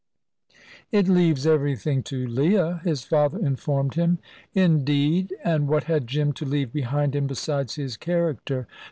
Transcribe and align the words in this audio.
"It 0.91 1.07
leaves 1.07 1.45
everything 1.45 2.01
to 2.05 2.25
Leah," 2.25 2.81
his 2.83 3.03
father 3.03 3.37
informed 3.37 3.93
him. 3.93 4.17
"Indeed! 4.55 5.31
And 5.43 5.67
what 5.67 5.83
had 5.83 6.07
Jim 6.07 6.33
to 6.41 6.45
leave 6.45 6.73
behind 6.73 7.15
him 7.15 7.27
besides 7.27 7.75
his 7.75 7.97
character?" 7.97 8.67